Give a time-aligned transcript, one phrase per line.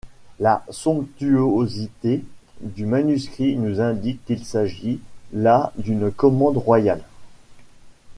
[0.39, 2.23] La somptuosité
[2.61, 4.99] du manuscrit nous indique qu'il s’agit
[5.31, 7.03] là d’une commande royale.